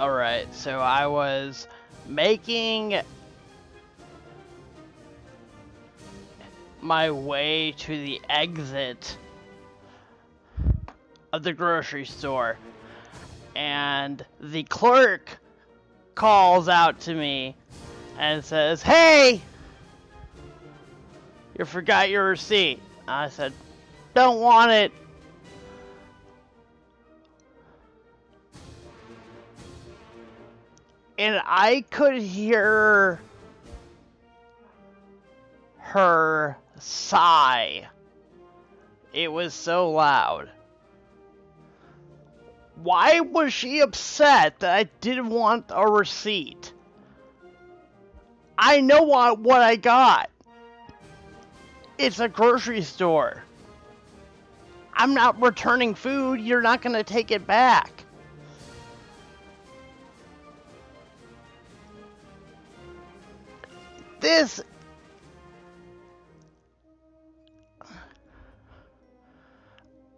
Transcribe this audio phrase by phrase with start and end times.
[0.00, 1.68] Alright, so I was
[2.06, 2.98] making
[6.80, 9.18] my way to the exit
[11.34, 12.56] of the grocery store
[13.54, 15.38] and the clerk
[16.14, 17.54] calls out to me
[18.18, 19.42] and says, Hey!
[21.58, 22.80] You forgot your receipt.
[23.06, 23.52] I said,
[24.14, 24.92] Don't want it.
[31.20, 33.20] And I could hear
[35.76, 37.86] her sigh.
[39.12, 40.48] It was so loud.
[42.76, 46.72] Why was she upset that I didn't want a receipt?
[48.58, 50.30] I know what, I got.
[51.98, 53.42] It's a grocery store.
[54.94, 56.40] I'm not returning food.
[56.40, 58.04] You're not going to take it back.
[64.30, 64.62] This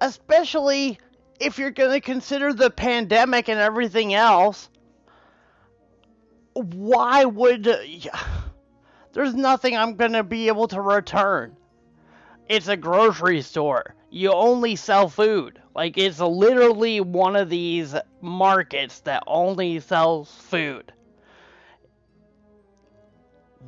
[0.00, 1.00] especially
[1.40, 4.68] if you're going to consider the pandemic and everything else,
[6.52, 7.64] why would.
[9.12, 11.56] There's nothing I'm going to be able to return.
[12.48, 13.96] It's a grocery store.
[14.10, 15.60] You only sell food.
[15.74, 20.92] Like, it's literally one of these markets that only sells food.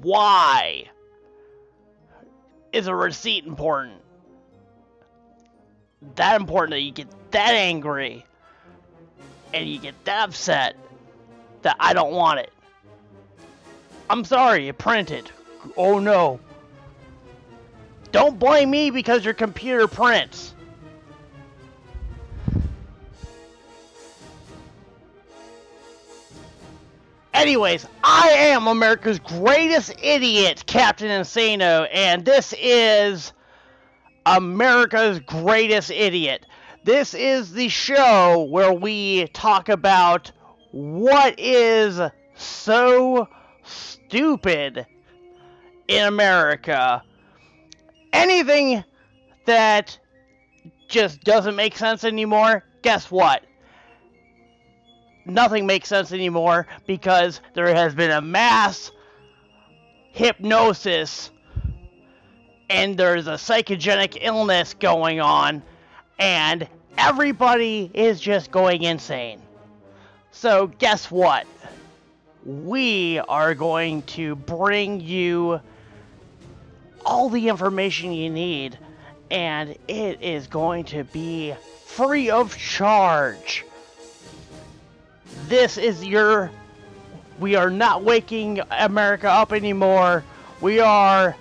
[0.00, 0.84] Why
[2.72, 4.02] is a receipt important?
[6.16, 8.24] that important that you get that angry
[9.52, 10.76] and you get that upset
[11.62, 12.52] that I don't want it.
[14.10, 15.30] I'm sorry, it printed.
[15.76, 16.40] Oh no.
[18.10, 20.54] Don't blame me because your computer prints.
[27.38, 33.32] Anyways, I am America's greatest idiot, Captain Insano, and this is
[34.26, 36.44] America's Greatest Idiot.
[36.82, 40.32] This is the show where we talk about
[40.72, 42.00] what is
[42.34, 43.28] so
[43.62, 44.84] stupid
[45.86, 47.04] in America.
[48.12, 48.82] Anything
[49.46, 49.96] that
[50.88, 53.44] just doesn't make sense anymore, guess what?
[55.28, 58.90] Nothing makes sense anymore because there has been a mass
[60.10, 61.30] hypnosis
[62.70, 65.62] and there's a psychogenic illness going on,
[66.18, 69.40] and everybody is just going insane.
[70.32, 71.46] So, guess what?
[72.44, 75.60] We are going to bring you
[77.04, 78.78] all the information you need,
[79.30, 81.54] and it is going to be
[81.86, 83.64] free of charge.
[85.48, 86.50] This is your.
[87.38, 90.22] We are not waking America up anymore.
[90.60, 91.34] We are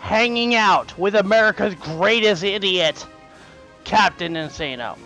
[0.00, 3.06] hanging out with America's greatest idiot,
[3.84, 4.98] Captain Insano.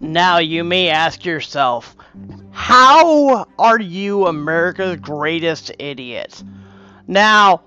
[0.00, 1.96] Now you may ask yourself,
[2.50, 6.42] how are you America's greatest idiot?
[7.06, 7.62] Now,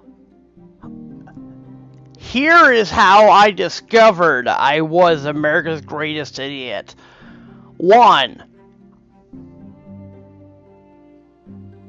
[2.18, 6.96] here is how I discovered I was America's greatest idiot.
[7.78, 8.44] One,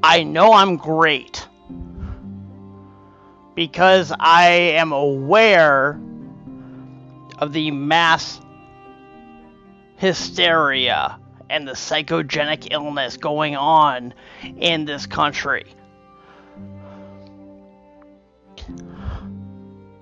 [0.02, 1.46] I know I'm great
[3.54, 6.00] because I am aware
[7.38, 8.40] of the mass
[10.02, 11.16] hysteria
[11.48, 14.12] and the psychogenic illness going on
[14.56, 15.64] in this country.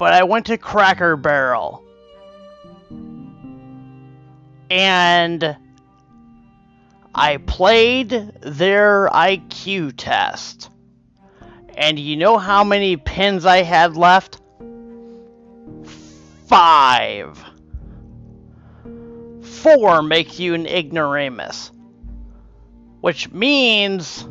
[0.01, 1.85] but I went to Cracker Barrel.
[4.71, 5.59] And
[7.15, 8.09] I played
[8.41, 10.71] their IQ test.
[11.77, 14.41] And you know how many pins I had left?
[16.47, 17.50] Five.
[19.51, 21.73] Four makes you an ignoramus.
[23.01, 24.27] Which means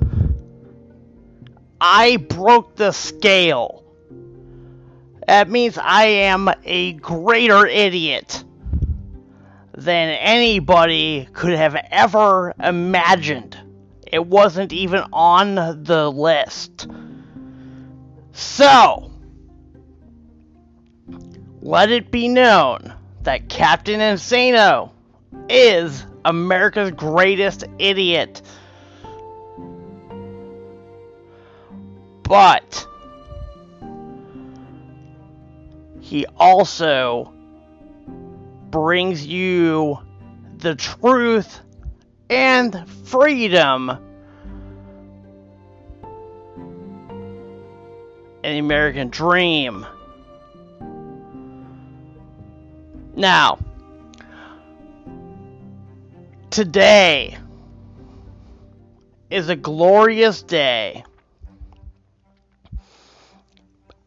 [1.81, 3.83] I broke the scale.
[5.27, 8.43] That means I am a greater idiot
[9.75, 13.57] than anybody could have ever imagined.
[14.11, 16.87] It wasn't even on the list.
[18.31, 19.11] So,
[21.61, 24.91] let it be known that Captain Insano
[25.49, 28.41] is America's greatest idiot.
[32.29, 32.87] but
[35.99, 37.33] he also
[38.69, 39.97] brings you
[40.59, 41.61] the truth
[42.29, 43.89] and freedom
[48.43, 49.83] and the American dream.
[53.15, 53.57] Now,
[56.49, 57.37] today
[59.29, 61.03] is a glorious day.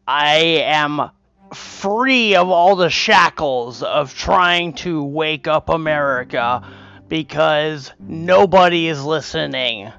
[0.05, 0.35] I
[0.65, 1.09] am
[1.53, 6.67] free of all the shackles of trying to wake up America
[7.07, 9.91] because nobody is listening.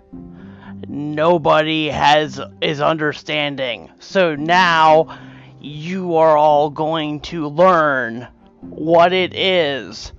[0.87, 3.91] Nobody has is understanding.
[4.01, 5.19] So now
[5.61, 8.29] you are all going to learn
[8.61, 10.13] what it is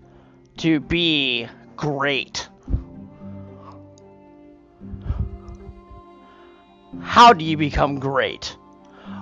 [0.57, 2.48] to be great.
[7.01, 8.57] How do you become great?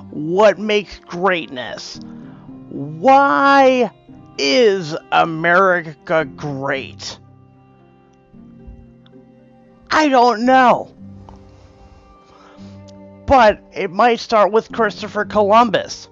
[0.10, 2.00] What makes greatness?
[2.70, 3.92] Why
[4.38, 7.20] is America great?
[9.92, 10.94] I don't know.
[13.26, 16.10] But it might start with Christopher Columbus.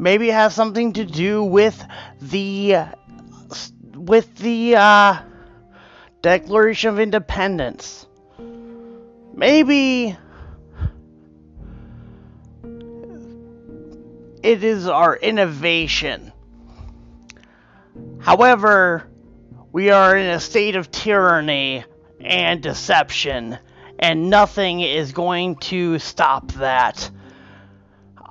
[0.00, 1.84] Maybe it has something to do with
[2.20, 2.76] the
[3.94, 5.16] with the uh,
[6.22, 8.06] Declaration of Independence.
[9.34, 10.16] Maybe
[14.44, 16.32] it is our innovation.
[18.20, 19.10] However,
[19.72, 21.84] we are in a state of tyranny
[22.20, 23.58] and deception,
[23.98, 27.10] and nothing is going to stop that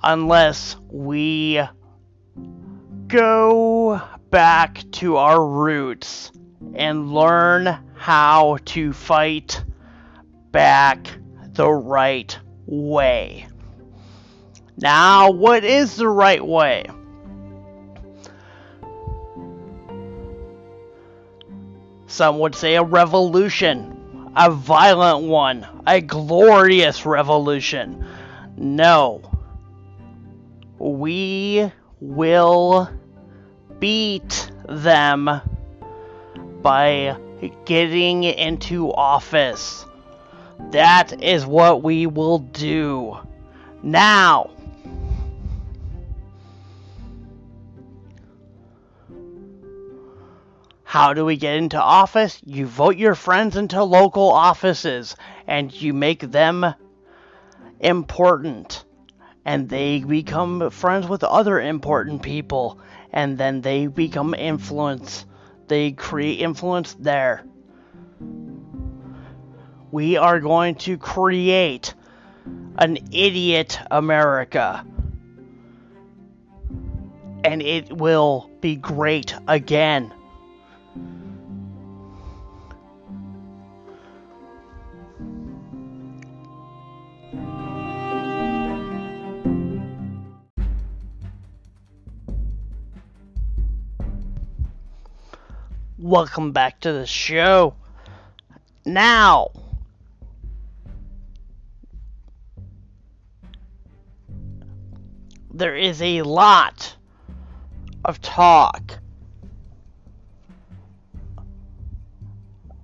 [0.08, 1.62] unless we
[3.08, 6.32] go back to our roots
[6.76, 9.62] and learn how to fight
[10.52, 11.10] back
[11.56, 13.48] the right way.
[14.78, 16.86] Now, what is the right way?
[22.06, 28.06] Some would say a revolution, a violent one, a glorious revolution.
[28.56, 29.27] No.
[30.80, 32.90] We will
[33.80, 35.42] beat them
[36.62, 37.18] by
[37.66, 39.86] getting into office.
[40.72, 43.18] That is what we will do.
[43.84, 44.52] Now,
[50.90, 52.42] How do we get into office?
[52.46, 56.66] You vote your friends into local offices and you make them
[57.82, 58.86] important.
[59.48, 62.80] And they become friends with other important people.
[63.14, 65.26] And then they become influence.
[65.70, 67.46] They create influence there.
[69.90, 71.94] We are going to create
[72.78, 74.86] an idiot America.
[77.46, 80.14] And it will be great again.
[96.08, 97.76] Welcome back to the show.
[98.86, 99.52] Now,
[105.54, 106.96] there is a lot
[108.06, 109.00] of talk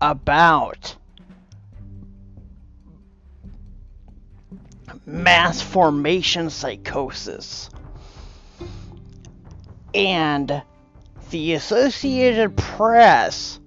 [0.01, 0.97] about
[5.05, 7.69] mass formation psychosis
[9.95, 10.61] and
[11.33, 13.59] the Associated Press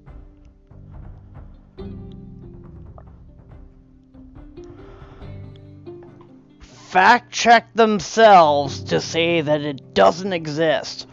[6.61, 11.09] fact check themselves to say that it doesn't exist.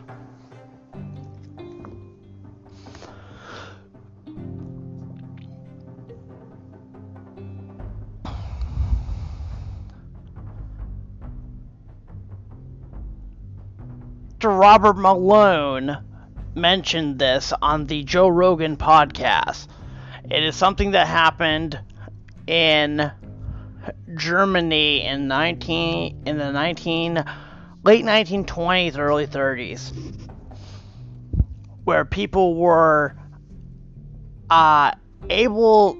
[14.43, 15.97] Robert Malone
[16.55, 19.67] mentioned this on the Joe Rogan podcast.
[20.29, 21.79] It is something that happened
[22.47, 23.11] in
[24.15, 27.23] Germany in 19 in the 19
[27.83, 29.91] late 1920s early 30s
[31.83, 33.15] where people were
[34.49, 34.91] uh,
[35.29, 35.97] able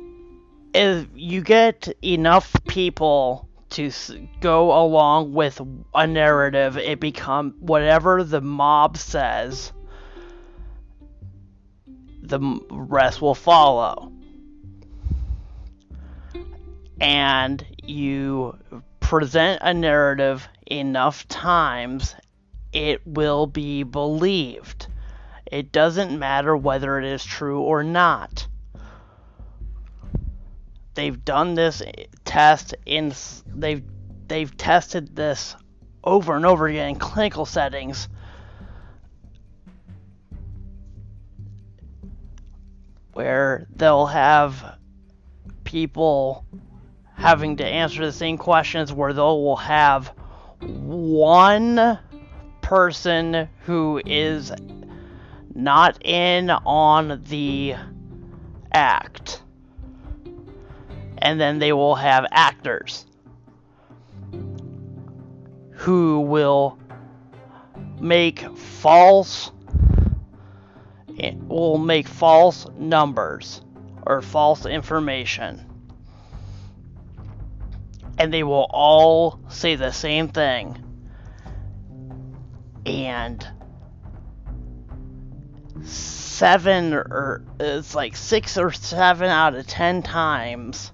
[0.73, 3.91] if you get enough people to
[4.39, 5.59] go along with
[5.93, 9.73] a narrative it become whatever the mob says
[12.39, 14.11] the rest will follow.
[17.03, 18.57] and you
[19.01, 22.15] present a narrative enough times,
[22.71, 24.87] it will be believed.
[25.45, 28.47] It doesn't matter whether it is true or not.
[30.95, 31.81] They've done this
[32.23, 33.13] test in
[33.47, 33.83] they've
[34.27, 35.57] they've tested this
[36.05, 38.07] over and over again in clinical settings.
[43.13, 44.77] Where they'll have
[45.63, 46.45] people
[47.15, 50.13] having to answer the same questions where they will have
[50.59, 51.99] one
[52.61, 54.51] person who is
[55.53, 57.75] not in on the
[58.71, 59.41] act.
[61.19, 63.05] And then they will have actors
[65.71, 66.77] who will
[67.99, 69.51] make false
[71.47, 73.61] will make false numbers
[74.05, 75.73] or false information
[78.17, 80.77] and they will all say the same thing.
[82.85, 83.45] And
[85.83, 90.91] seven or it's like six or seven out of ten times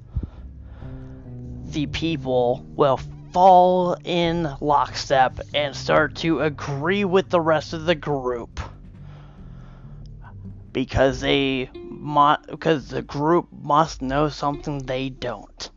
[1.65, 2.99] the people will
[3.31, 8.59] fall in lockstep and start to agree with the rest of the group
[10.71, 11.69] because they
[12.49, 15.71] because the group must know something they don't.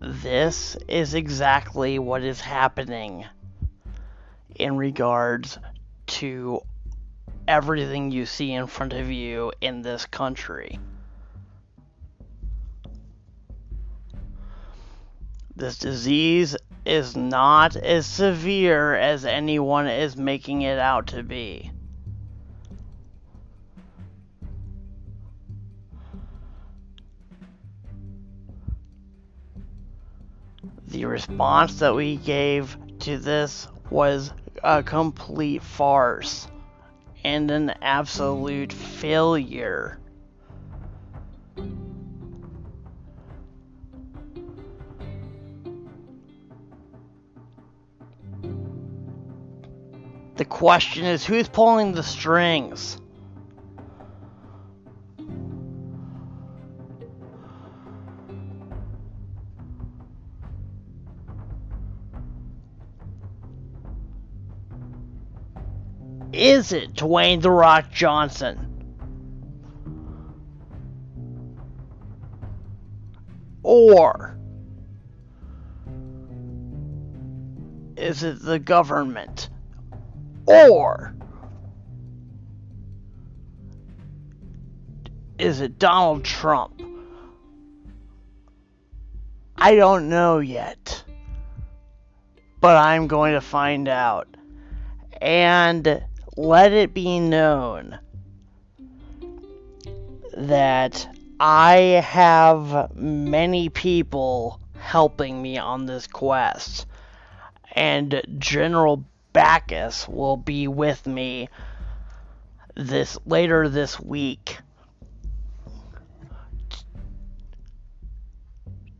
[0.00, 3.24] This is exactly what is happening
[4.56, 5.58] in regards
[6.06, 6.60] to
[7.46, 10.78] everything you see in front of you in this country.
[15.54, 21.70] This disease is not as severe as anyone is making it out to be.
[30.92, 34.30] the response that we gave to this was
[34.62, 36.46] a complete farce
[37.24, 39.98] and an absolute failure.
[50.42, 52.96] The question is who's pulling the strings?
[66.32, 68.58] is it Dwayne The Rock Johnson?
[73.62, 74.36] Or
[77.96, 79.51] is it the government?
[80.46, 81.14] Or
[85.38, 86.82] is it Donald Trump?
[89.56, 91.04] I don't know yet.
[92.60, 94.28] But I'm going to find out.
[95.20, 96.02] And
[96.36, 97.98] let it be known
[100.36, 101.08] that
[101.38, 106.86] I have many people helping me on this quest,
[107.72, 111.48] and General Bacchus will be with me
[112.74, 114.58] this later this week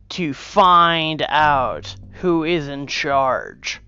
[0.09, 3.81] to find out who is in charge.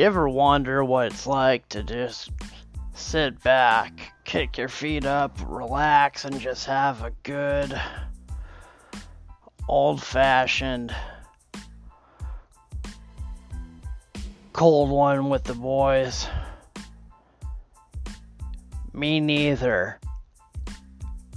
[0.00, 2.30] You ever wonder what it's like to just
[2.94, 7.78] sit back, kick your feet up, relax, and just have a good
[9.68, 10.96] old fashioned
[14.54, 16.26] cold one with the boys?
[18.94, 20.00] Me neither.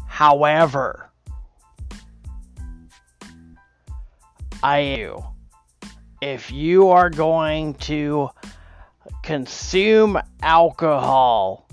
[0.08, 1.10] However,
[4.64, 5.26] I do.
[6.22, 8.30] If you are going to
[9.24, 11.68] consume alcohol.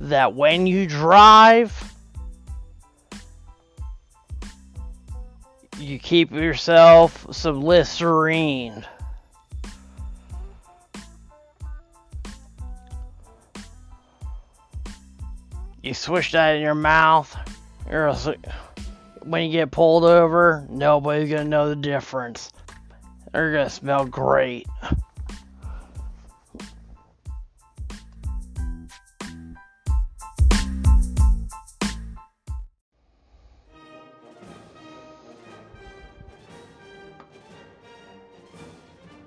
[0.00, 1.92] That when you drive,
[5.78, 8.84] you keep yourself some Listerine.
[15.82, 17.34] You swish that in your mouth.
[17.90, 18.34] You're a,
[19.22, 22.52] when you get pulled over, nobody's gonna know the difference.
[23.32, 24.66] They're gonna smell great.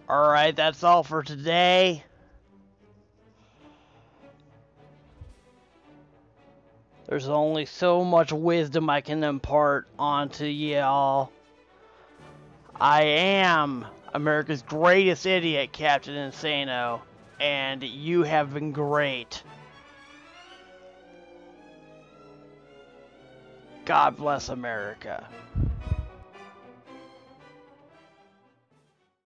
[0.10, 2.04] Alright, that's all for today.
[7.08, 11.32] There's only so much wisdom I can impart onto y'all.
[12.82, 17.02] I am America's greatest idiot, Captain Insano,
[17.40, 19.44] and you have been great.
[23.86, 25.28] God bless America.